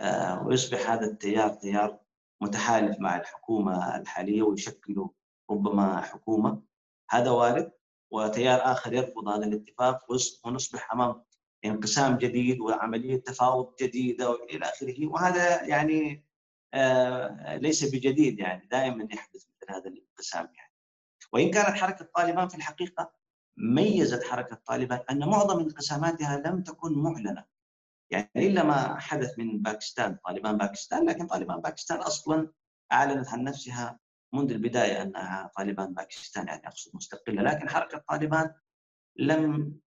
[0.00, 2.00] آه، ويصبح هذا التيار تيار
[2.40, 5.08] متحالف مع الحكومة الحالية ويشكل
[5.50, 6.62] ربما حكومة.
[7.10, 7.72] هذا وارد
[8.10, 10.06] وتيار آخر يرفض هذا الاتفاق
[10.44, 11.24] ونصبح أمام
[11.64, 15.06] انقسام جديد وعملية تفاوض جديدة وإلى آخره.
[15.06, 16.24] وهذا يعني
[16.74, 20.72] آه، ليس بجديد يعني دائما يحدث مثل هذا الانقسام يعني.
[21.32, 23.12] وإن كانت حركة طالبان في الحقيقة
[23.56, 27.44] ميزت حركة طالبان أن معظم انقساماتها لم تكن معلنة.
[28.10, 32.52] يعني إلا ما حدث من باكستان طالبان باكستان لكن طالبان باكستان أصلا
[32.92, 33.98] أعلنت عن نفسها
[34.32, 37.42] منذ البداية أنها طالبان باكستان يعني أقصد مستقلة.
[37.42, 38.54] لكن حركة طالبان
[39.20, 39.80] لم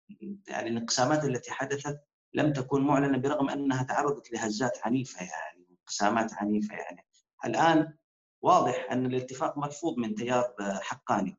[0.47, 1.99] يعني الانقسامات التي حدثت
[2.33, 7.05] لم تكن معلنة برغم أنها تعرضت لهزات عنيفة يعني انقسامات عنيفة يعني.
[7.45, 7.93] الآن
[8.41, 11.37] واضح أن الاتفاق مرفوض من تيار حقاني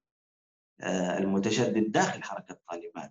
[0.81, 3.11] آه، المتشدد داخل حركة طالبان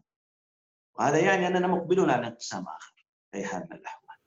[0.96, 4.18] وهذا يعني أننا مقبلون على انقسام آخر في حال من الأحوال.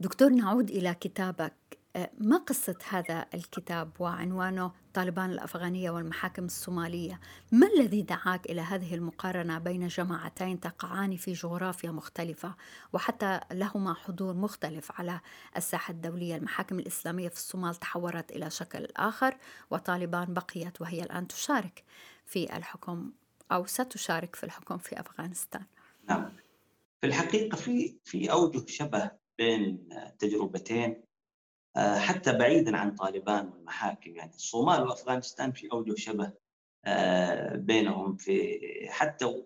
[0.00, 1.79] دكتور نعود إلى كتابك.
[2.18, 7.20] ما قصة هذا الكتاب وعنوانه طالبان الأفغانية والمحاكم الصومالية؟
[7.52, 12.54] ما الذي دعاك إلى هذه المقارنة بين جماعتين تقعان في جغرافيا مختلفة
[12.92, 15.20] وحتى لهما حضور مختلف على
[15.56, 19.36] الساحة الدولية؟ المحاكم الإسلامية في الصومال تحورت إلى شكل آخر
[19.70, 21.84] وطالبان بقيت وهي الآن تشارك
[22.26, 23.12] في الحكم
[23.52, 25.64] أو ستشارك في الحكم في أفغانستان.
[26.08, 26.32] نعم.
[27.00, 31.09] في الحقيقة في في أوجه شبه بين التجربتين آه،
[31.76, 34.16] حتى بعيدا عن طالبان والمحاكم.
[34.16, 36.32] يعني الصومال وأفغانستان في أوجه شبه
[36.84, 38.58] آه، بينهم في
[38.90, 39.42] حتى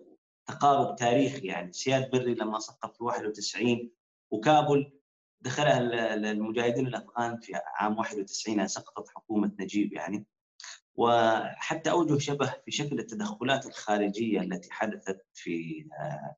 [0.47, 1.47] تقارب تاريخي.
[1.47, 3.91] يعني سياد بري لما سقط في 91
[4.31, 4.93] وكابل
[5.41, 5.79] دخلها
[6.15, 10.27] المجاهدين الأفغان في عام 91 يعني سقطت حكومة نجيب يعني.
[10.97, 16.37] وحتى أوجه شبه في شكل التدخلات الخارجية التي حدثت في آه،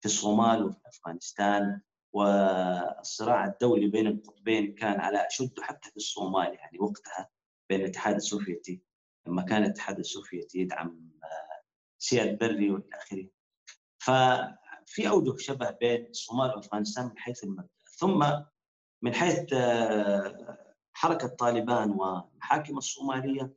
[0.00, 1.80] في الصومال وفي أفغانستان.
[2.16, 7.28] والصراع الدولي بين القطبين كان على أشده حتى في الصومال يعني وقتها
[7.68, 8.82] بين الاتحاد السوفيتي
[9.26, 11.62] لما كان الاتحاد السوفيتي يدعم آه،
[11.98, 13.28] سياد بري والى اخره.
[13.98, 18.32] ففي أوجه شبه بين الصومال وافغانستان من حيث المبدأ ثم
[19.02, 23.54] من حيث آه، حركة طالبان والمحاكم الصومالية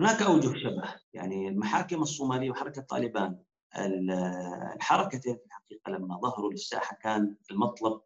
[0.00, 3.38] هناك أوجه شبه يعني المحاكم الصومالية وحركة طالبان
[3.76, 8.00] الحركتين في الحقيقة لما ظهروا للساحة كان المطلب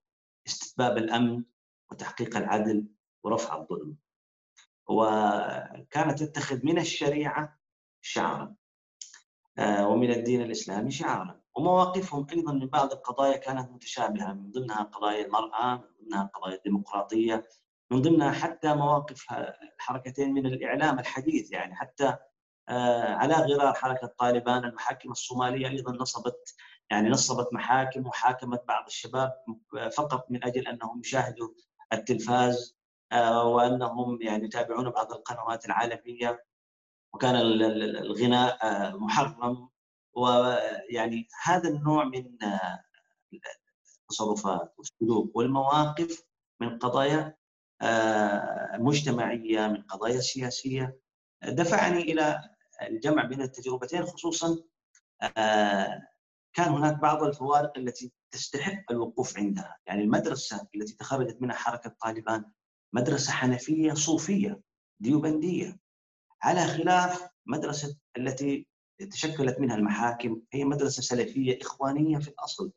[0.46, 1.44] استتباب الأمن
[1.90, 2.86] وتحقيق العدل
[3.24, 3.96] ورفع الظلم.
[4.88, 7.60] وكانت تتخذ من الشريعة
[8.00, 8.54] شعارا
[9.58, 15.26] آه، ومن الدين الإسلامي شعارا ومواقفهم أيضا من بعض القضايا كانت متشابهة من ضمنها قضايا
[15.26, 17.48] المرأة من ضمنها قضايا الديمقراطية
[17.90, 19.26] من ضمنها حتى مواقف
[19.74, 22.16] الحركتين من الإعلام الحديث يعني حتى
[22.70, 26.54] على غرار حركة طالبان المحاكم الصومالية أيضا نصبت
[26.90, 29.32] يعني نصبت محاكم وحاكمت بعض الشباب
[29.96, 31.48] فقط من أجل أنهم يشاهدوا
[31.92, 32.80] التلفاز
[33.12, 36.44] آه، وأنهم يعني يتابعون بعض القنوات العالمية.
[37.14, 39.68] وكان الغناء آه، محرم.
[40.12, 42.38] ويعني هذا النوع من
[44.10, 46.24] التصرفات والسلوك والمواقف
[46.60, 47.36] من قضايا
[48.78, 51.00] مجتمعية من قضايا سياسية
[51.44, 52.50] دفعني إلى
[52.82, 54.58] الجمع بين التجربتين خصوصا
[55.36, 56.08] آه،
[56.52, 59.78] كان هناك بعض الفوارق التي تستحق الوقوف عندها.
[59.86, 62.44] يعني المدرسة التي تخرجت منها حركة طالبان
[62.92, 64.60] مدرسة حنفية صوفية
[65.00, 65.80] ديوبندية.
[66.42, 68.66] على خلاف مدرسة التي
[69.10, 72.72] تشكلت منها المحاكم هي مدرسة سلفية إخوانية في الأصل.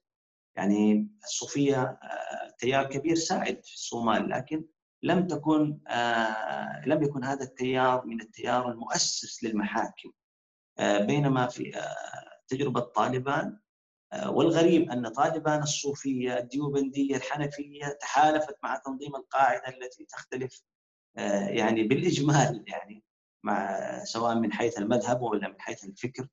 [0.56, 4.66] يعني الصوفية آه، تيار كبير سائد في الصومال لكن
[5.04, 10.12] لم تكن آه، لم يكن هذا التيار من التيار المؤسس للمحاكم.
[10.80, 13.60] آه، بينما في آه، تجربة طالبان
[14.26, 20.62] والغريب أن طالبان الصوفية الديوبندية الحنفية تحالفت مع تنظيم القاعدة التي تختلف
[21.48, 23.04] يعني بالإجمال يعني
[23.44, 26.28] مع سواء من حيث المذهب ولا من حيث الفكر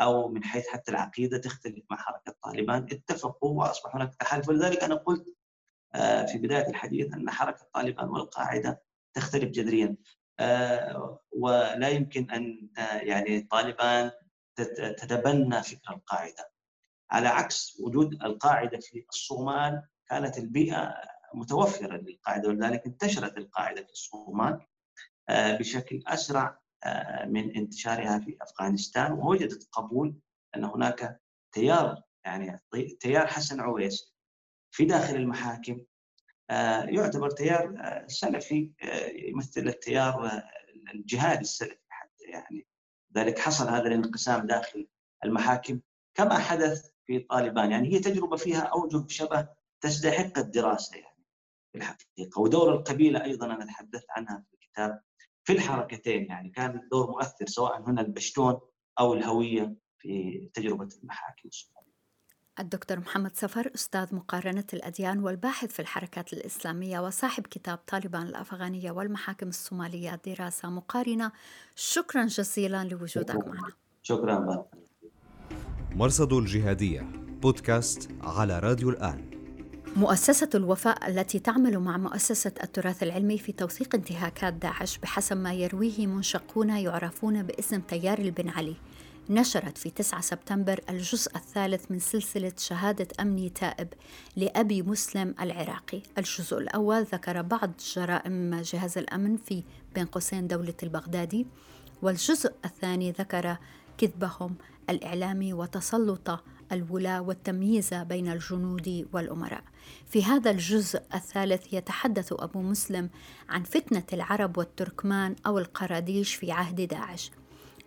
[0.00, 2.86] أو من حيث حتى العقيدة تختلف مع حركة طالبان.
[2.92, 4.48] اتفقوا واصبح هناك تحالف.
[4.48, 5.37] ولذلك أنا قلت
[6.32, 8.82] في بداية الحديث أن حركة طالبان والقاعدة
[9.14, 9.96] تختلف جذريا.
[11.32, 12.68] ولا يمكن أن
[13.02, 14.10] يعني طالبان
[14.96, 16.50] تتبنى فكر القاعدة.
[17.10, 20.94] على عكس وجود القاعدة في الصومال كانت البيئة
[21.34, 24.66] متوفرة للقاعدة ولذلك انتشرت القاعدة في الصومال
[25.28, 30.18] آه، بشكل أسرع آه، من انتشارها في أفغانستان ووجدت قبول
[30.56, 31.20] أن هناك
[31.52, 32.60] تيار يعني
[33.00, 34.14] تيار حسن عويس
[34.70, 35.80] في داخل المحاكم
[36.50, 37.74] آه، يعتبر تيار
[38.06, 38.72] سلفي
[39.12, 40.42] يمثل التيار
[40.94, 42.66] الجهاد السلفي حتى يعني.
[43.16, 44.88] ذلك حصل هذا الانقسام داخل
[45.24, 45.80] المحاكم.
[46.14, 49.48] كما حدث في طالبان يعني هي تجربة فيها أوجه شبه
[49.80, 51.24] تستحق الدراسة يعني
[51.72, 52.40] في الحقيقة.
[52.40, 55.02] ودور القبيلة أيضا أنا تحدثت عنها في الكتاب
[55.44, 56.50] في الحركتين يعني.
[56.50, 58.60] كان دور مؤثر سواء هنا البشتون
[59.00, 61.48] أو الهوية في تجربة المحاكم
[62.60, 69.48] الدكتور محمد سفر أستاذ مقارنة الأديان والباحث في الحركات الإسلامية وصاحب كتاب طالبان الأفغانية والمحاكم
[69.48, 71.32] الصومالية دراسة مقارنة.
[71.76, 73.72] شكرا جزيلا لوجودك معنا.
[74.02, 74.64] شكرا
[75.90, 77.00] مرصد الجهادية
[77.42, 79.30] بودكاست على راديو الآن.
[79.96, 86.06] مؤسسة الوفاء التي تعمل مع مؤسسة التراث العلمي في توثيق انتهاكات داعش بحسب ما يرويه
[86.06, 88.76] منشقون يعرفون باسم تيار البن علي.
[89.30, 93.88] نشرت في 9 سبتمبر الجزء الثالث من سلسلة شهادة أمني تائب
[94.36, 99.62] لأبي مسلم العراقي الجزء الأول ذكر بعض جرائم جهاز الأمن في
[99.94, 101.46] بين قوسين دولة البغدادي
[102.02, 103.56] والجزء الثاني ذكر
[103.98, 104.54] كذبهم
[104.90, 106.40] الإعلامي وتسلط
[106.72, 109.64] الولاة والتمييز بين الجنود والأمراء.
[110.06, 113.10] في هذا الجزء الثالث يتحدث أبو مسلم
[113.48, 117.30] عن فتنة العرب والتركمان أو القراديش في عهد داعش.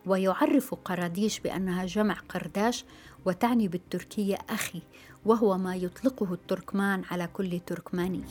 [0.06, 2.86] ويعرف قراديش بأنها جمع قرداش
[3.26, 4.82] وتعني بالتركية أخي
[5.26, 8.24] وهو ما يطلقه التركمان على كل تركماني.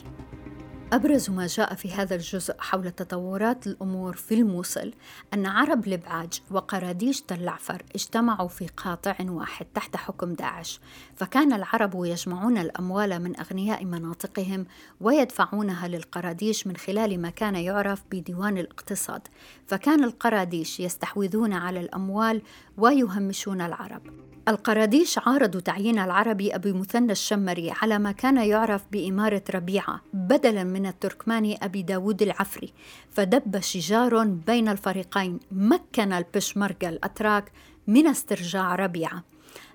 [0.92, 4.92] أبرز ما جاء في هذا الجزء حول تطورات الأمور في الموصل
[5.34, 10.80] أن عرب لبعاج وقراديش تلعفر اجتمعوا في قاطع واحد تحت حكم داعش.
[11.16, 14.66] فكان العرب يجمعون الأموال من أغنياء مناطقهم
[15.00, 19.28] ويدفعونها للقراديش من خلال ما كان يعرف بديوان الاقتصاد.
[19.66, 22.42] فكان القراديش يستحوذون على الأموال
[22.76, 24.30] ويهمشون العرب.
[24.48, 30.79] القراديش عارضوا تعيين العربي أبي مثنى الشمري على ما كان يعرف بإمارة ربيعة بدلا من
[30.86, 32.72] التركماني أبي داود العفري
[33.10, 37.52] فدب شجار بين الفريقين مكن البشمركة الأتراك
[37.86, 39.24] من استرجاع ربيعة.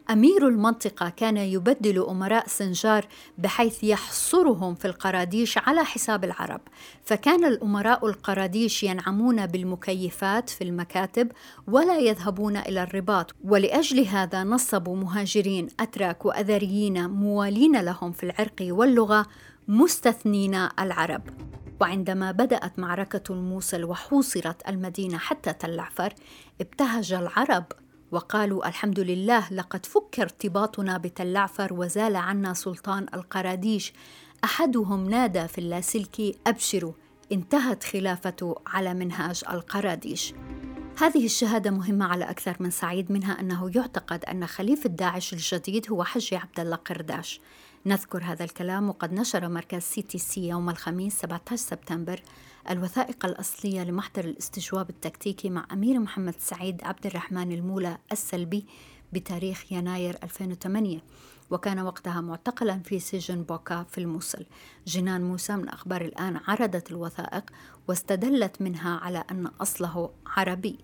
[0.09, 6.61] أمير المنطقة كان يبدل أمراء سنجار بحيث يحصرهم في القراديش على حساب العرب،
[7.05, 11.31] فكان الأمراء القراديش ينعمون بالمكيفات في المكاتب
[11.67, 19.25] ولا يذهبون إلى الرباط، ولأجل هذا نصبوا مهاجرين أتراك وأذريين موالين لهم في العرق واللغة
[19.67, 21.21] مستثنين العرب.
[21.81, 26.13] وعندما بدأت معركة الموصل وحوصرت المدينة حتى تل عفر
[26.61, 27.65] ابتهج العرب
[28.11, 33.93] وقالوا الحمد لله لقد فك ارتباطنا بتلعفر وزال عنا سلطان القراديش.
[34.43, 36.93] أحدهم نادى في اللاسلكي أبشروا
[37.31, 40.33] انتهت خلافته على منهاج القراديش.
[40.97, 46.03] هذه الشهادة مهمة على أكثر من صعيد منها أنه يعتقد أن خليفة داعش الجديد هو
[46.03, 47.41] حجي عبد الله قرداش.
[47.87, 52.21] نذكر هذا الكلام وقد نشر مركز CTC يوم الخميس 17 سبتمبر
[52.69, 58.65] الوثائق الأصلية لمحضر الاستجواب التكتيكي مع أمير محمد سعيد عبد الرحمن المولى الصلبي
[59.13, 60.99] بتاريخ يناير 2008
[61.49, 64.45] وكان وقتها معتقلا في سجن بوكا في الموصل.
[64.87, 67.43] جنان موسى من أخبار الآن عرضت الوثائق
[67.87, 70.77] واستدلت منها على أن أصله عربي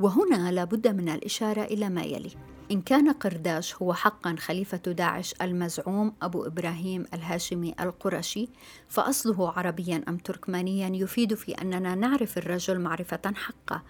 [0.00, 2.55] وهنا لابد من الإشارة إلى ما يلي.
[2.70, 8.48] إن كان قرداش هو حقا خليفة داعش المزعوم أبو إبراهيم الهاشمي القرشي
[8.88, 13.82] فأصله عربيا أم تركمانيا يفيد في أننا نعرف الرجل معرفة حقة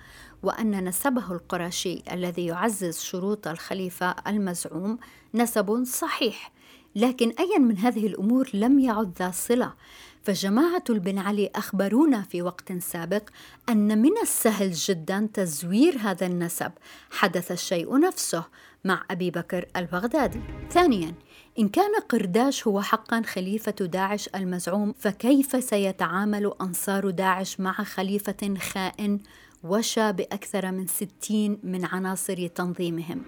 [0.42, 4.98] وأن نسبه القرشي الذي يعزز شروط الخليفة المزعوم
[5.34, 6.52] نسب صحيح.
[6.96, 9.74] لكن أيا من هذه الأمور لم يعد ذا صلة.
[10.22, 13.22] فجماعة البن علي أخبرونا في وقت سابق
[13.68, 16.72] أن من السهل جدا تزوير هذا النسب.
[17.10, 18.44] حدث الشيء نفسه
[18.86, 20.40] مع أبي بكر البغدادي.
[20.70, 21.14] ثانيا
[21.58, 29.20] إن كان قرداش هو حقا خليفة داعش المزعوم فكيف سيتعامل أنصار داعش مع خليفة خائن
[29.64, 33.22] وشى بأكثر من ستين من عناصر تنظيمهم؟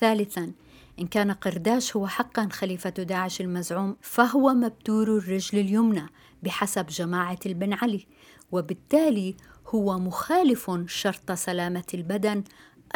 [0.00, 0.52] ثالثا
[1.00, 6.06] إن كان قرداش هو حقا خليفة داعش المزعوم فهو مبتور الرجل اليمنى
[6.42, 8.06] بحسب جماعة البن علي
[8.52, 12.44] وبالتالي هو مخالف شرط سلامة البدن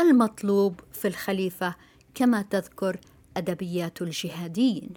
[0.00, 1.74] المطلوب في الخليفة
[2.14, 3.00] كما تذكر
[3.36, 4.90] أدبيات الجهاديين.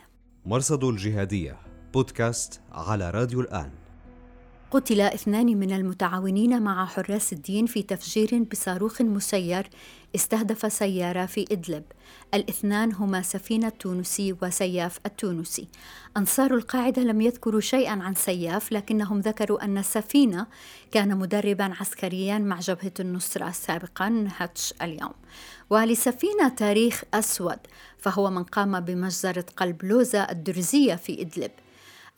[0.45, 1.57] مرصد الجهادية
[1.93, 3.84] بودكاست على راديو الآن.
[4.75, 9.69] قتل اثنان من المتعاونين مع حراس الدين في تفجير بصاروخ مسير
[10.15, 11.83] استهدف سيارة في إدلب.
[12.33, 15.67] الاثنان هما سفينة التونسي وسياف التونسي.
[16.17, 20.47] أنصار القاعدة لم يذكروا شيئا عن سياف لكنهم ذكروا أن السفينة
[20.91, 25.13] كان مدربا عسكريا مع جبهة النصرة سابقا هتش اليوم.
[25.69, 27.59] ولسفينة تاريخ أسود
[27.97, 31.51] فهو من قام بمجزرة قلب لوزة الدرزية في إدلب.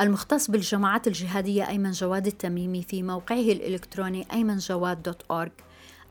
[0.01, 5.51] المختص بالجماعات الجهادية أيمن جواد التميمي في موقعه الإلكتروني aymennjawad dot org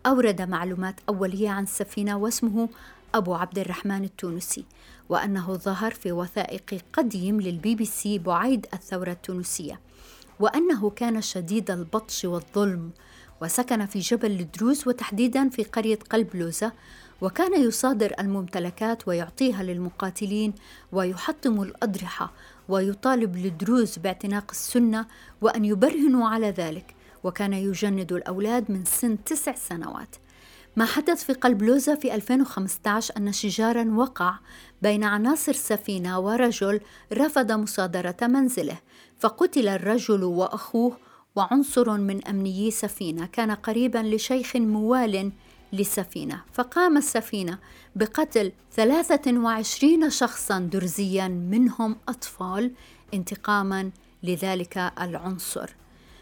[0.07, 2.69] أورد معلومات أولية عن السفينة واسمه
[3.15, 4.65] أبو عبد الرحمن التونسي
[5.09, 9.81] وأنه ظهر في وثائق قديم للبي بي سي بعيد الثورة التونسية
[10.41, 12.91] وأنه كان شديد البطش والظلم
[13.43, 16.73] وسكن في جبل الدروز وتحديدا في قرية قلب لوزة
[17.21, 20.55] وكان يصادر الممتلكات ويعطيها للمقاتلين
[20.93, 22.33] ويحطم الأضرحة
[22.69, 25.07] ويطالب الدروز باعتناق السنة
[25.41, 26.95] وأن يبرهنوا على ذلك
[27.25, 30.17] وكان يجند الأولاد من سن تسع سنوات.
[30.77, 34.39] ما حدث في قلب لوزة في 2015 أن شجارا وقع
[34.83, 36.81] بين عناصر سفينة ورجل
[37.13, 38.79] رفض مصادرة منزله
[39.19, 40.97] فقتل الرجل وأخوه
[41.37, 45.33] وعنصر من أمنيي سفينة كان قريبا لشيخ موال
[45.73, 46.43] للسفينة.
[46.53, 47.59] فقام السفينة
[47.97, 52.73] بقتل 23 شخصا درزيا منهم أطفال
[53.15, 53.91] انتقاما
[54.23, 55.71] لذلك العنصر.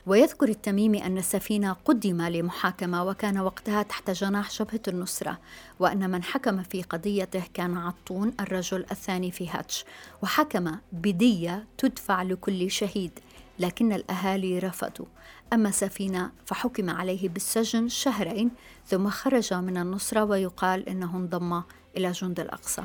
[0.06, 5.38] ويذكر التميمي أن السفينة قدم لمحاكمة وكان وقتها تحت جناح جبهة النصرة
[5.80, 9.84] وأن من حكم في قضيته كان عطون الرجل الثاني في هاتش
[10.22, 13.18] وحكم بدية تدفع لكل شهيد
[13.58, 15.06] لكن الأهالي رفضوا.
[15.52, 18.50] أما سفينة فحكم عليه بالسجن شهرين
[18.86, 21.62] ثم خرج من النصرة ويقال إنه انضم
[21.96, 22.82] إلى جند الأقصى.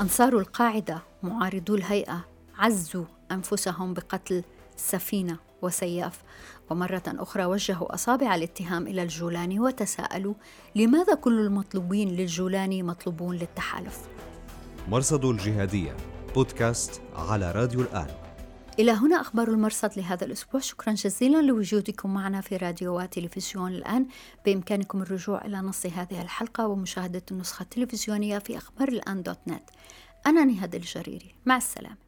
[0.00, 2.24] أنصار القاعدة معارضو الهيئة
[2.58, 4.44] عزوا أنفسهم بقتل
[4.76, 6.22] سفينة وسياف.
[6.70, 10.34] ومرة أخرى وجهوا أصابع الاتهام إلى الجولاني وتساءلوا
[10.74, 13.98] لماذا كل المطلوبين للجولاني مطلوبون للتحالف.
[14.88, 15.96] مرصد الجهادية
[16.34, 18.25] بودكاست على راديو الآن.
[18.78, 20.60] إلى هنا أخبار المرصد لهذا الأسبوع.
[20.60, 24.06] شكرا جزيلا لوجودكم معنا في راديو وتلفزيون الآن.
[24.44, 29.70] بإمكانكم الرجوع إلى نص هذه الحلقة ومشاهدة النسخة التلفزيونية في أخبار الآن دوت نت.
[30.26, 31.34] أنا نهاد الجريري.
[31.46, 32.05] مع السلامة.